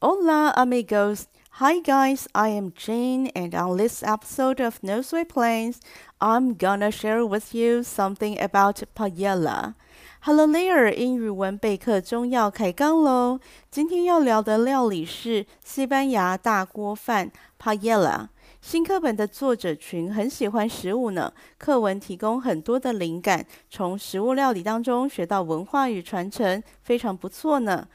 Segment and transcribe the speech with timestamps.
[0.00, 1.26] Hola, amigos.
[1.60, 2.26] Hi, guys.
[2.32, 5.80] I am Jane, and on this episode of No Sweat Plains,
[6.18, 9.74] I'm gonna share with you something about paella.
[10.22, 13.38] Hello there，英语文备课中要开杠喽。
[13.70, 17.30] 今天要聊的料理是西班牙大锅饭
[17.60, 18.28] paella。
[18.60, 27.88] 新课本的作者群很喜欢食物呢，课文提供很多的灵感，从食物料理当中学到文化与传承，非常不错呢。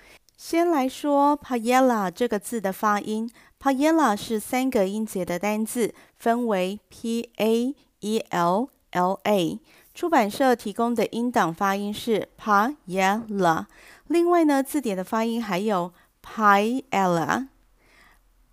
[0.45, 3.30] 先来说 paella 这个字的发音
[3.61, 9.61] ，paella 是三个音节的单字，分为 p a e l l a。
[9.94, 13.67] 出版社提供的音档发音是 paella。
[14.08, 17.46] 另外呢，字典的发音还有 paella、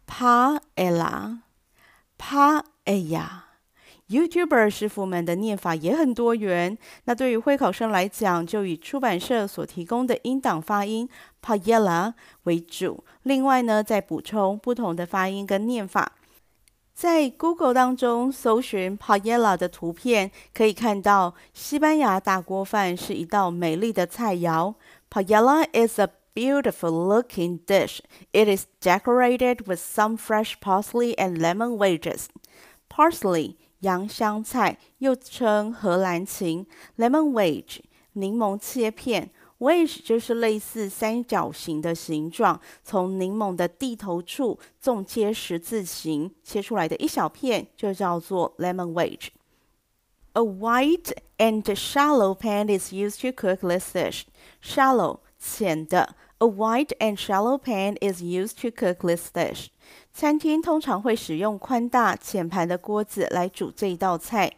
[0.05, 1.39] paella、
[2.19, 3.48] paella。
[4.09, 6.77] YouTuber 师傅们的念法也很多元。
[7.05, 11.07] 那对于会考生来讲，就以出版社所提供的音档发音
[11.43, 13.03] paella 为主。
[13.23, 16.13] 另外呢，再补充不同的发音跟念法。
[16.93, 24.73] 在 Google 当中搜寻 paella 的图片，可以看到西班牙大锅饭是一道美丽的菜肴。
[25.09, 27.99] Paella is a beautiful looking dish.
[28.33, 32.25] It is decorated with some fresh parsley and lemon wedges.
[32.89, 36.65] Parsley 洋香菜又称荷兰芹
[36.97, 37.79] ，lemon wedge
[38.13, 49.29] 柠檬切片，wedge 就是类似三角形的形状，从柠檬的蒂头处纵切十字形切出来的一小片，就叫做 lemon wedge。
[50.33, 54.23] A wide and shallow pan is used to cook this dish.
[54.61, 59.69] Shallow 浅的，a wide and shallow pan is used to cook this dish.
[60.12, 64.52] 餐厅通常会使用宽大浅盘的锅子来煮这一道菜。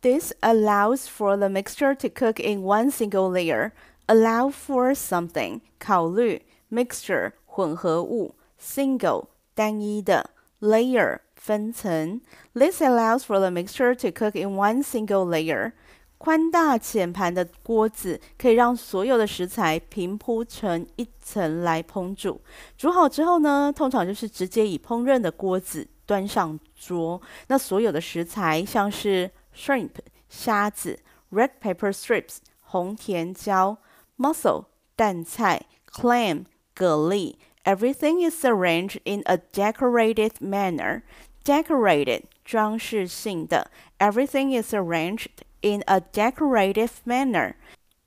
[0.00, 3.70] This allows for the mixture to cook in one single layer.
[4.06, 10.30] Allow for something 考虑 mixture 混合物 single 单一的
[10.60, 12.20] layer 分层。
[12.54, 15.72] This allows for the mixture to cook in one single layer.
[16.17, 22.41] 宽大浅盘的锅子可以让所有的食材平铺成一层来烹煮。
[22.77, 27.21] 煮好之后呢，通常就是直接以烹饪的锅子端上桌。
[27.47, 29.91] 那所有的食材像是 shrimp
[30.27, 30.99] 虾子、
[31.31, 33.77] red pepper strips 红甜椒、
[34.17, 41.03] mussel 淡菜、clam 蛤蜊，everything is arranged in a decorated manner.
[41.45, 45.27] Decorated 装饰性的，everything is arranged
[45.61, 47.55] In a decorative manner，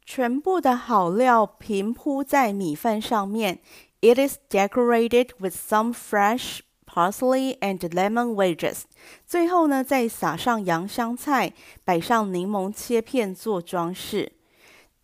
[0.04, 3.58] 全部的好料平铺在米饭上面。
[4.00, 8.82] It is decorated with some fresh parsley and lemon wedges。
[9.26, 11.52] 最后呢，再撒上洋香菜，
[11.84, 14.32] 摆上柠檬切片做装饰。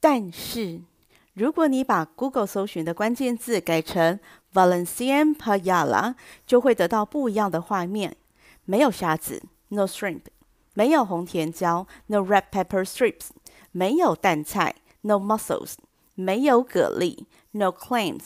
[0.01, 0.81] 但是，
[1.34, 4.19] 如果你把 Google 搜寻的关键字改成
[4.55, 6.15] Valencian paella，
[6.47, 8.17] 就会得到不一样的画面。
[8.65, 10.23] 没有虾子，no shrimp。
[10.76, 13.30] 没有红甜椒，no red pepper strips；
[13.72, 15.74] 没有淡菜，no mussels；
[16.16, 18.20] 没有蛤蜊，no clams；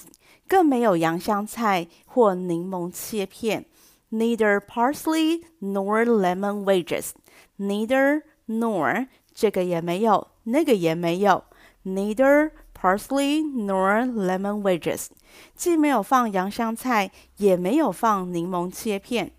[0.47, 3.65] 更没有洋香菜或柠檬切片，
[4.11, 11.43] neither parsley nor lemon wedges。neither nor 这个也没有，那个也没有，
[11.83, 15.07] neither parsley nor lemon wedges，
[15.55, 19.31] 既没有放洋香菜，也没有放柠檬切片。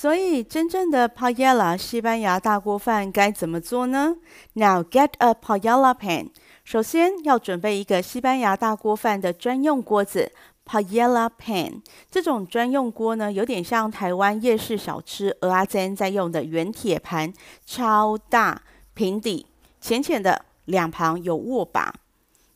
[0.00, 4.16] 所以，真正的 paella 西班牙大锅饭该怎么做呢
[4.54, 6.30] ？Now get a paella pan。
[6.64, 10.32] 首先要准备一个西班牙大锅饭的专用锅子
[10.64, 11.82] paella pan。
[12.10, 17.30] 这种专用锅呢，有点像台湾夜市小吃蚵仔煎在用的圆铁盘，
[17.66, 18.62] 超大，
[18.94, 19.48] 平底，
[19.82, 21.92] 浅浅的，两旁有握把。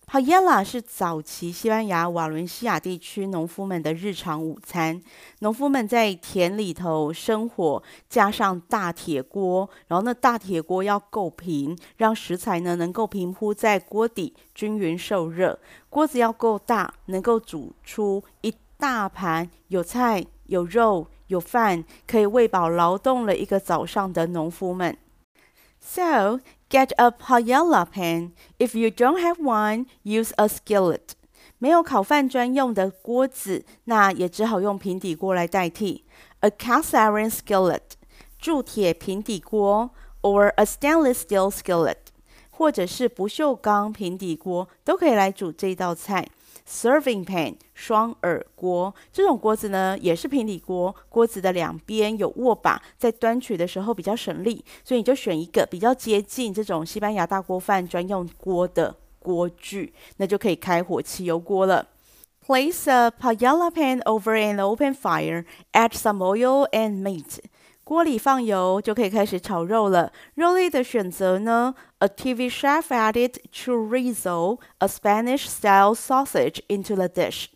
[0.07, 5.03] Paella 是早期西班牙瓦伦西亚地区农夫们的日常午餐。
[5.41, 15.59] 农夫们在田里头生火，加上大铁锅，然后那大铁锅要够平，让食材呢能够平铺在锅底，均匀受热。
[15.89, 24.97] 锅子要够大，能够煮出一大盘有菜、有肉、有饭，可以喂饱劳动了一个早上的农夫们。
[25.84, 26.40] So
[26.70, 28.34] Get a paella pan.
[28.60, 31.14] If you don't have one, use a skillet.
[31.58, 36.06] 没有烤饭专用的锅子，那也只好用平底锅来代替。
[36.42, 37.82] A cast iron skillet，
[38.38, 39.90] 铸铁平底锅，
[40.22, 41.96] or a stainless steel skillet，
[42.52, 46.28] 或者是不锈钢平底锅，都可以来煮这道菜。
[46.67, 61.89] Serving pan 双耳锅，这种锅子呢也是平底锅，锅子的两边有握把，在端取的时候比较省力，所以你就选一个比较接近这种西班牙大锅饭专用锅的锅具，那就可以开火汽油锅了。
[62.47, 65.45] Place a paella pan over an open fire.
[65.73, 67.39] Add some oil and meat.
[67.85, 70.11] 锅里放油就可以开始炒肉了。
[70.35, 77.49] 肉类的选择呢？A TV chef added chorizo, a Spanish-style sausage, into the dish.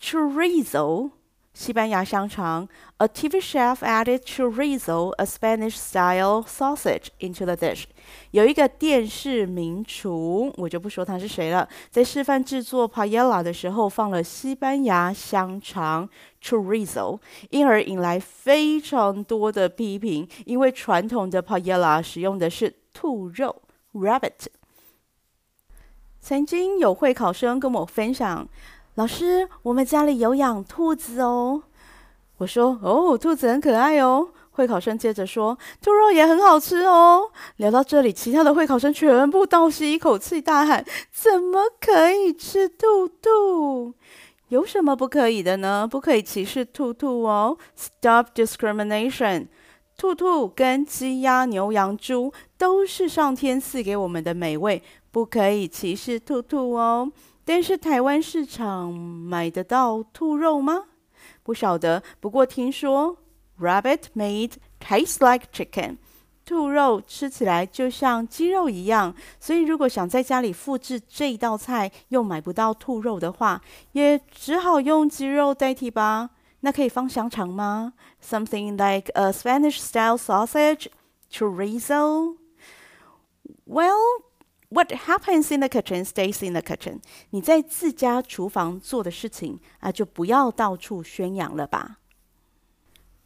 [0.00, 1.10] Chorizo.
[1.54, 7.84] 西班牙香肠，A TV chef added chorizo, a Spanish-style sausage, into the dish。
[8.32, 16.08] 有一个电视名厨，我就不说他是谁了，在示范制作 paella 的时候放了西班牙香肠
[16.42, 17.20] chorizo，
[17.50, 23.62] 因而引来非常多的批评，因为传统的 paella 使用的是兔肉
[23.92, 24.48] rabbit。
[26.20, 28.48] 曾经有会考生跟我分享。
[28.96, 31.64] 老师，我们家里有养兔子哦。
[32.36, 34.28] 我说：哦，兔子很可爱哦。
[34.52, 37.28] 会考生接着说：兔肉也很好吃哦。
[37.56, 43.94] 聊到这里，其他的会考生全部倒吸一口气，大喊：怎么可以吃兔兔？
[44.48, 45.88] 有什么不可以的呢？
[45.90, 47.58] 不可以歧视兔兔哦。
[47.76, 49.48] Stop discrimination。
[49.96, 54.80] 兔兔跟鸡鸭牛羊猪都是上天赐给我们的美味，
[55.10, 57.10] 不可以歧视兔兔哦。
[57.44, 60.84] 但是台湾市场买得到兔肉吗？
[61.42, 62.02] 不晓得。
[62.20, 63.18] 不过听说
[63.60, 65.98] rabbit meat tastes like chicken，
[66.44, 69.14] 兔肉吃起来就像鸡肉一样。
[69.38, 73.60] 所以如果想在家里复制这一道菜，又买不到兔肉的话，
[73.92, 76.30] 也只好用鸡肉代替吧。
[76.60, 77.92] 那可以放香肠吗
[78.22, 80.86] ？Something like a Spanish-style sausage,
[81.30, 82.36] chorizo.
[83.66, 84.24] Well.
[84.74, 86.98] What happens in the kitchen stays in the kitchen。
[87.30, 91.98] 你在自家厨房做的事情啊，就不要到处宣扬了吧。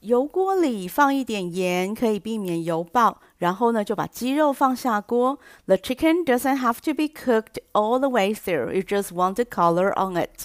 [0.00, 3.23] 油锅里放一点盐，可以避免油爆。
[3.39, 5.39] 然后呢，就把鸡肉放下锅。
[5.65, 8.75] The chicken doesn't have to be cooked all the way through.
[8.75, 10.45] You just want the color on it。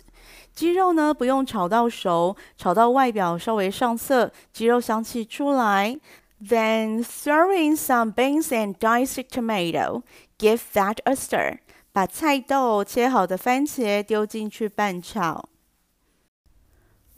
[0.55, 6.00] 鸡肉呢，不用炒到熟，炒到外表稍微上色，鸡肉香气出来。
[6.45, 10.03] Then throw in some beans and diced tomato.
[10.37, 11.59] Give that a stir.
[11.93, 15.47] 把菜豆、切好的番茄丢进去拌炒。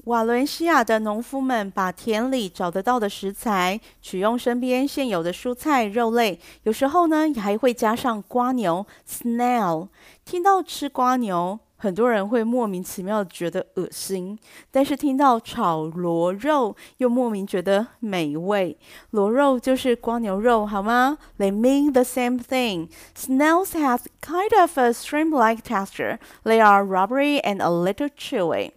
[0.03, 9.87] 瓦伦西亚的农夫们把田里找得到的食材，取用身边现有的蔬菜、肉类，有时候呢，也还会加上蜗牛 （snail）。
[10.23, 14.39] 听到吃蜗牛，很多人会莫名其妙的觉得恶心，
[14.71, 18.77] 但是听到炒螺肉又莫名觉得美味。
[19.11, 22.89] 螺肉就是光牛肉，好吗？They mean the same thing.
[23.15, 26.19] Snails have kind of a shrimp-like texture.
[26.43, 28.71] They are rubbery and a little chewy.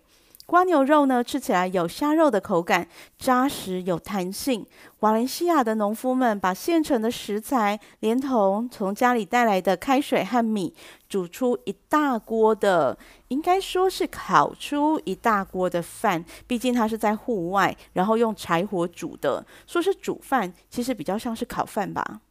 [0.48, 4.64] 瓜牛肉呢，吃起来有虾肉的口感，扎实有弹性。
[5.00, 10.74] 瓦伦西亚的农夫们把现成的食材，连同从家里带来的开水和米，
[11.06, 12.96] 煮出一大锅的，
[13.28, 16.24] 应该说是烤出一大锅的饭。
[16.46, 22.22] 毕竟它是在户外，然后用柴火煮的，说是煮饭，其实比较像是烤饭吧。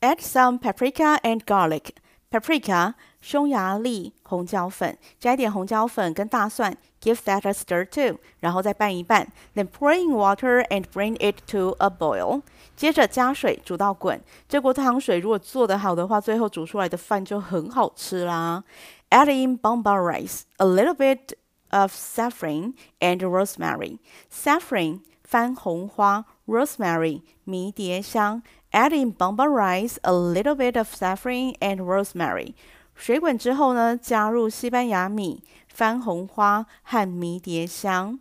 [0.00, 1.86] Add some paprika and garlic.
[2.35, 12.41] Paprika，匈牙利红椒粉，加一点红椒粉跟大蒜，give that a stir too，然后再拌一拌，then pour in water and bring it to a boil。
[12.77, 14.19] 接着加水煮到滚。
[14.47, 18.63] 这锅汤水如果做得好的话，最后煮出来的饭就很好吃啦。
[19.09, 21.33] Add in bomba rice，a little bit
[21.71, 28.41] of saffron and rosemary。Saffron，番红花，rosemary，迷迭香。
[28.75, 32.53] Add in bomba rice, a little bit of saffron and rosemary。
[32.95, 38.19] 水滚之后呢，加入西班牙米、番红花和迷迭香。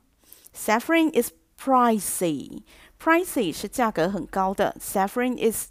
[0.55, 2.63] Saffron is pricey.
[2.99, 4.77] Pricey 是价格很高的。
[4.81, 5.69] Saffron is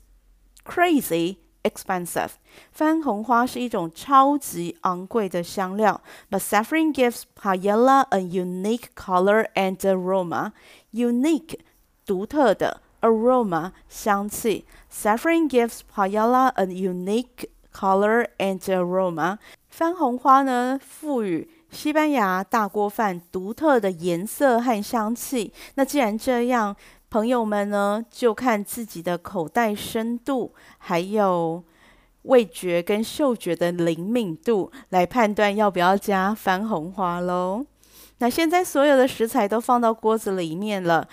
[0.64, 2.32] crazy expensive.
[2.72, 6.02] 番红花是一种超级昂贵的香料。
[6.30, 10.54] But saffron gives paella a unique color and aroma.
[10.92, 11.60] Unique
[12.06, 12.82] 独特的。
[13.05, 19.39] aroma 香气，saffron gives paella a unique color and aroma。
[19.69, 25.53] 番红花呢，赋予西班牙大锅饭独特的颜色和香气。
[25.75, 26.75] 那既然这样，
[27.11, 31.63] 朋友们呢，就看自己的口袋深度，还有
[32.23, 37.67] 味觉跟嗅觉的灵敏度，来判断要不要加番红花喽。
[38.19, 41.09] 那现在所有的食材都放到锅子里面了。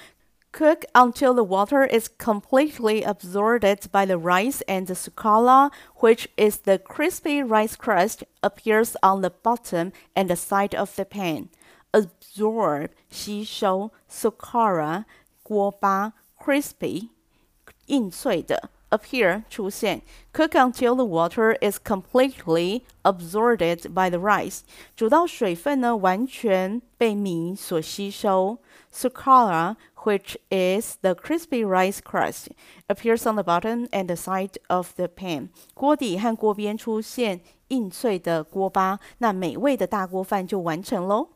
[0.52, 6.60] Cook until the water is completely absorbed by the rice and the sucala, which is
[6.60, 11.50] the crispy rice crust, appears on the bottom and the side of the pan.
[11.92, 15.04] Absorb 吸收，sucala
[15.42, 17.10] 锅巴，crispy
[17.86, 20.00] 硬脆的 appear 出现，
[20.32, 24.60] cook until the water is completely absorbed by the rice，
[24.96, 28.58] 煮到水分呢完全被米所吸收。
[28.92, 32.47] Sukara, which is the crispy rice crust,
[32.87, 35.49] appears on the bottom and the side of the pan。
[35.73, 41.29] 锅底和锅边出现硬脆的锅巴，那美味的大锅饭就完成喽。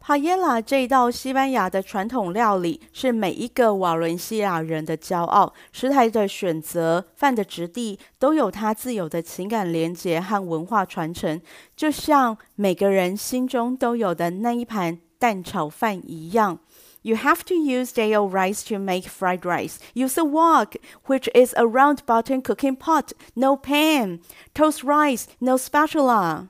[0.00, 5.52] Paella 这一道西班牙的传统料理是每一个瓦伦西亚人的骄傲。
[5.72, 11.42] 食材的选择、饭的质地都有它自有的情感连结和文化传承，
[11.74, 16.60] 就像每个人心中都有的那一盘蛋炒饭一样。
[17.01, 19.77] You have to use day old rice to make fried rice.
[19.93, 20.75] Use a wok,
[21.07, 24.19] which is a round bottom cooking pot, no pan.
[24.53, 26.47] Toast rice, no spatula.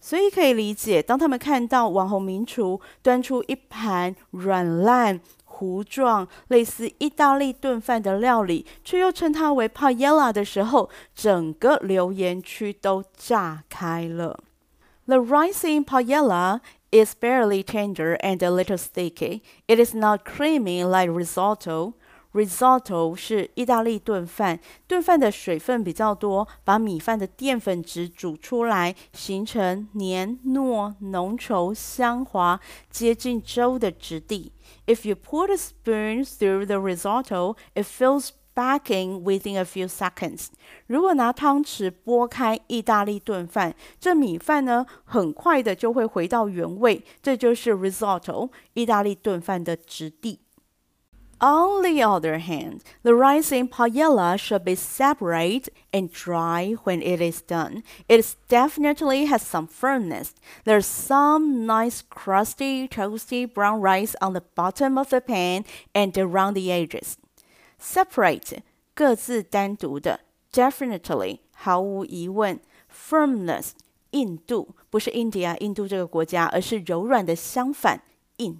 [0.00, 14.40] 所以可以理解，当他们看到网红名厨端出一盘软烂糊状、类似意大利炖饭的料理，却又称它为 paella 的时候，整个留言区都炸开了。
[15.06, 19.42] The rice in paella is barely tender and a little sticky.
[19.66, 21.94] It is not creamy like risotto.
[22.32, 32.58] Risotto 是意大利炖饭，炖饭的水分比较多，把米饭的淀粉质煮出来，形成黏糯、浓稠、香滑、
[32.90, 34.52] 接近粥的质地。
[34.86, 40.48] If you put a spoon through the risotto, it feels backing within a few seconds。
[40.86, 50.40] 如果拿汤匙拨开意大利炖饭，这米饭呢，很快的就会回到原位，这就是 risotto 意大利炖饭的质地。
[51.40, 57.42] On the other hand, the rice in paella should be separate and dry when it is
[57.42, 57.82] done.
[58.06, 60.30] It definitely has some firmness.
[60.64, 66.54] There's some nice crusty, toasty brown rice on the bottom of the pan and around
[66.54, 67.18] the edges.
[67.81, 68.59] Separate
[68.93, 70.19] 各自单独的
[70.51, 72.59] ，definitely 毫无疑问
[72.91, 73.71] ，firmness
[74.11, 78.01] 印度不是 India 印度这个国家，而是柔软的相反
[78.37, 78.59] 硬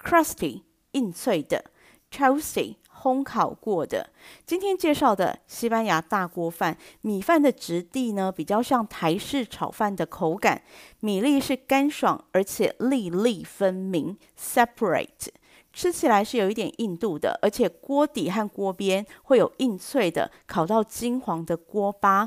[0.00, 1.66] ，crusty 硬脆的。
[2.08, 4.10] Toasty 烘烤过的。
[4.46, 10.62] 今天介绍的西班牙大锅饭，米饭的质地呢，比较像台式炒饭的口感，
[11.00, 15.28] 米粒是干爽而且粒粒分明，separate，
[15.76, 22.26] 吃起来是有一点硬度的，而且锅底和锅边会有硬脆的烤到金黄的锅巴。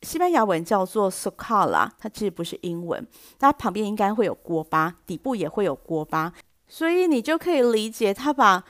[0.00, 3.06] 西班牙文叫做 socala，它其实不是英文，
[3.38, 6.32] 它旁边应该会有锅巴，底部也会有锅巴，
[6.66, 8.64] 所以你就可以理解它把。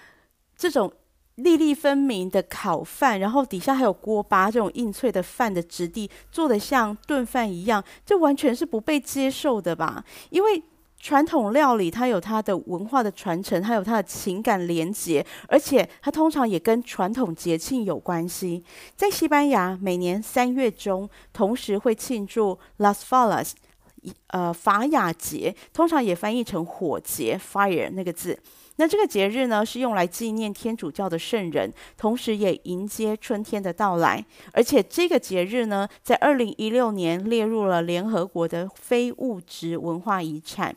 [0.56, 0.92] 这种
[1.36, 10.04] 粒粒分明的烤饭，然后底下还有锅巴，这种硬脆的饭的质地做得像炖饭一样，这完全是不被接受的吧？
[10.30, 10.60] 因为
[11.00, 18.64] 传统料理它有它的文化的传承，它有它的情感连结，而且它通常也跟传统节庆有关系。
[18.96, 23.54] 在西班牙，每年三月中同时会庆祝 Las f a l a s
[24.28, 28.38] 呃，法雅节，通常也翻译成火节 （fire） 那个字。
[28.76, 34.24] 那这个节日呢，是用来纪念天主教的圣人，同时也迎接春天的到来。
[34.52, 40.74] 而且这个节日呢，在二零一六年列入了联合国的非物质文化遗产。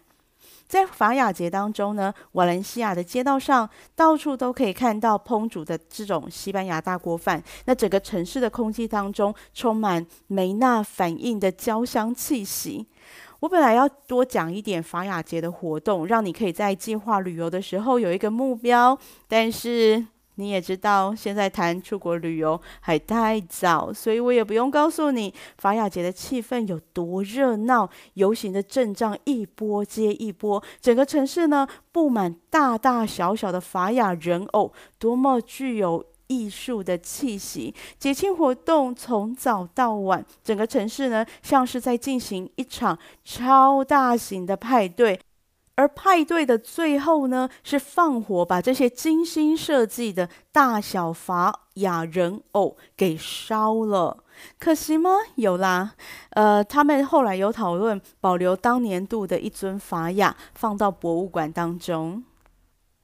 [0.72, 7.44] 在法雅节当中呢，瓦伦西亚的街道上到处都可以看到烹煮的这种西班牙大锅饭。
[7.66, 12.88] 那整个城市的空气当中充满梅纳反应的焦香气息。
[13.42, 18.98] 我本来要多讲一点法雅节的活动，让你可以在计划旅游的时候有一个目标。
[19.28, 20.06] 但是
[20.42, 36.04] 你也知道，现在谈出国旅游还太早，所以我也不用告诉你法雅节的气氛有多热闹，游行的阵仗一波接一波，整个城市呢布满大大小小的法雅人偶，多么具有。
[36.32, 45.20] 艺术的气息，节庆活动从早到晚，整个城市呢像是在进行一场超大型的派对，
[45.82, 54.24] 而派对的最后呢是放火，把这些精心设计的大小法雅人偶给烧了。
[54.60, 55.10] 可惜吗？
[55.36, 55.94] 有啦，
[56.32, 62.24] 呃，他们后来有讨论保留当年度的一尊法雅，放到博物馆当中。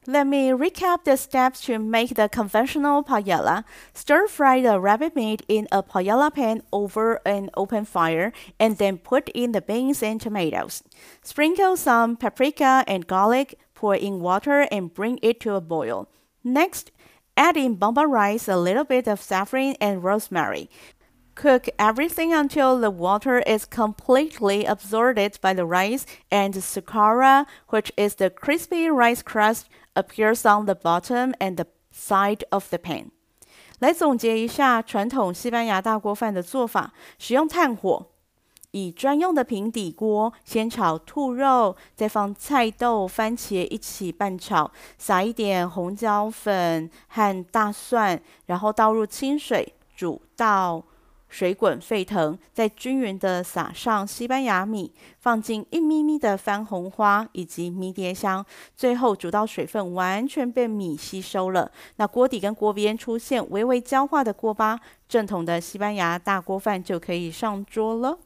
[0.10, 3.66] Let me recap the steps to make the conventional paella.
[3.94, 9.00] Stir fry the rabbit meat in a paella pan over an open fire, and then
[9.00, 10.82] put in the beans and tomatoes.
[11.24, 16.08] Sprinkle some paprika and garlic, pour in water, and bring it to a boil.
[16.42, 16.90] Next,
[17.36, 20.70] add in bomba rice, a little bit of saffron, and rosemary.
[21.36, 28.16] Cook everything until the water is completely absorbed by the rice and sukara, which is
[28.16, 33.08] the crispy rice crust appears on the bottom and the side of the pan.
[33.80, 38.08] 来总结一下传统西班牙大锅饭的做法：使用炭火，
[38.72, 50.84] 以专用的平底锅先炒兔肉，再放菜豆、番茄一起拌炒，撒一点红椒粉和大蒜，然后倒入清水煮到
[51.30, 68.20] 水滚沸腾，再均匀的撒上西班牙米，放进一咪咪的番红花以及迷迭香，最后煮到水分完全被米吸收了，那锅底跟锅边出现微微焦化的锅巴，正统的西班牙大锅饭就可以上桌了。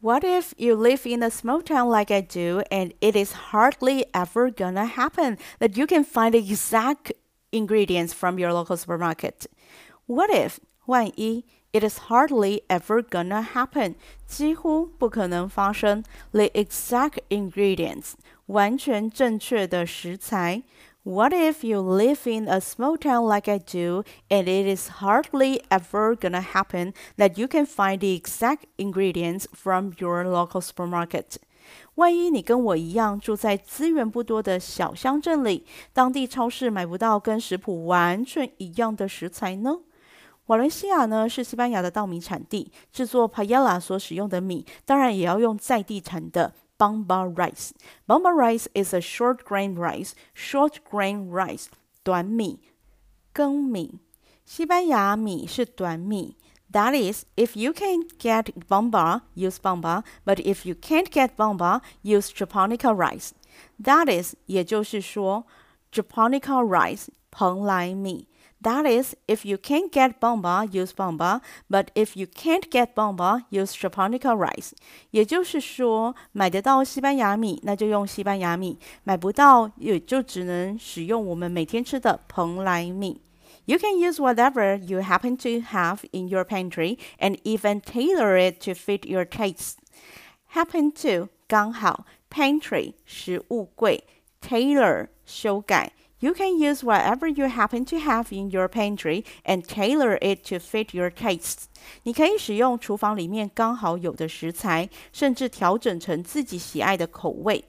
[0.00, 4.06] What if you live in a small town like I do, and it is hardly
[4.10, 7.12] ever gonna happen that you can find the exact
[7.52, 9.46] ingredients from your local supermarket?
[10.06, 16.03] What if 万一 ？It is hardly ever gonna happen，几乎不可能发生。
[16.31, 18.13] The exact ingredients，
[18.47, 20.63] 完全正确的食材。
[21.03, 26.15] What if you live in a small town like I do, and it is hardly ever
[26.15, 31.37] gonna happen that you can find the exact ingredients from your local supermarket？
[31.95, 39.79] 万一你跟我一样住在资源不多的小乡镇里，当地超市买不到跟食谱完全一样的食材呢？
[40.46, 47.70] 瓦伦西亚呢是西班牙的稻米产地，制作 paella 所使用的米，当然也要用在地产的 Bamba rice。
[48.06, 50.12] Bamba rice is a short grain rice.
[50.34, 51.66] Short grain rice，
[52.02, 52.60] 短米、
[53.32, 54.00] 粳米。
[54.44, 56.36] 西班牙米是短米。
[56.72, 60.02] That is, if you can get Bamba, use Bamba.
[60.24, 63.30] But if you can't get Bamba, use Japonica rice.
[63.80, 65.46] That is，也就是说
[65.92, 68.26] ，Japonica rice，蓬莱米。
[68.61, 71.41] That is, if you can't get Bamba, use Bamba.
[71.69, 74.71] But if you can't get Bamba, use Japonica rice.
[75.11, 83.21] 也就是说，买得到西班牙米，那就用西班牙米；买不到，也就只能使用我们每天吃的蓬莱米。
[83.65, 88.71] You can use whatever you happen to have in your pantry, and even tailor it to
[88.71, 89.75] fit your taste.
[90.53, 94.03] Happen to 刚好，pantry 食物柜，
[94.41, 95.91] tailor 修改。
[96.21, 100.57] You can use whatever you happen to have in your pantry and tailor it to
[100.57, 101.65] fit your tastes.
[102.03, 107.65] 你可以使用厨房里面刚好有的食材，甚至调整成自己喜爱的口味。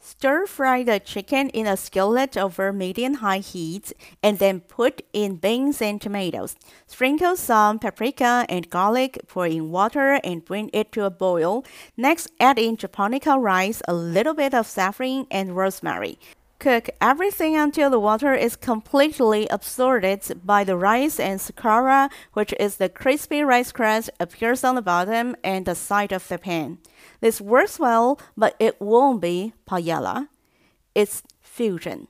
[0.00, 3.90] Stir fry the chicken in a skillet over medium-high heat,
[4.22, 6.52] and then put in beans and tomatoes.
[6.86, 11.64] Sprinkle some paprika and garlic, pour in water, and bring it to a boil.
[11.96, 16.20] Next, add in japonica rice, a little bit of saffron, and rosemary.
[16.62, 22.76] Cook everything until the water is completely absorbed by the rice and scara, which is
[22.76, 26.78] the crispy rice crust appears on the bottom and the side of the pan.
[27.20, 30.28] This works well, but it won't be paella.
[30.96, 32.08] It's fusion.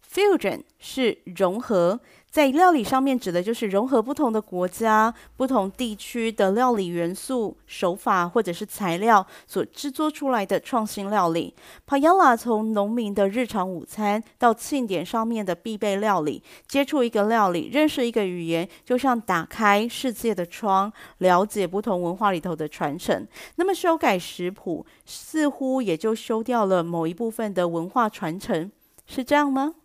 [0.00, 2.00] Fusion 是融合。
[2.35, 11.55] 在料理上面指的就是融合不同的国家、不同地区的料理元素、手法或者是材料所制作出来的创新料理。
[11.87, 23.25] Paya 从农民的日常午餐到庆典上面的必备料理，接触一个料理、认识一个语言，就像打开世界的窗，了解不同文化里头的传承。
[23.55, 28.69] 那么修改食谱，似乎也就修掉了某一部分的文化传承，
[29.05, 29.75] 是这样吗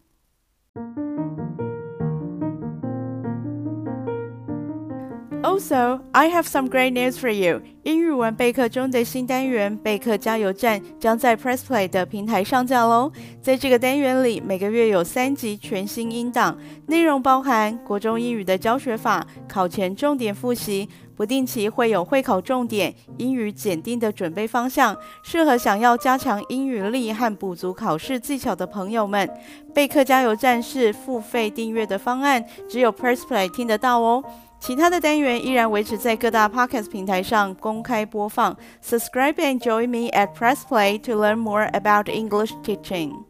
[5.42, 7.62] ？Also, I have some great news for you.
[7.82, 13.10] 英语文备课中的新单元备课加油站将在 Press Play 的平台上架喽。
[13.40, 29.28] 在这个单元里，每个月有三集全新音档，内容包含国中英语的教学法、考前重点复习，不定期会有会考重点、英语检定的准备方向，适合想要加强英语力和补足考试技巧的朋友们。
[29.74, 34.22] 备课加油站是付费订阅的方案，只有 Press Play 听得到哦。
[34.60, 38.54] 其他的单元依然维持在各大 podcast 平台上公开播放。
[38.84, 43.24] Subscribe and join me at Press Play to learn more about English teaching.